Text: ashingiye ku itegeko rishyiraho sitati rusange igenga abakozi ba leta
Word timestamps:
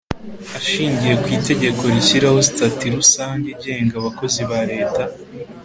ashingiye 0.57 1.13
ku 1.21 1.27
itegeko 1.37 1.81
rishyiraho 1.95 2.37
sitati 2.47 2.85
rusange 2.95 3.47
igenga 3.55 3.93
abakozi 3.97 4.41
ba 4.49 4.59
leta 4.71 5.03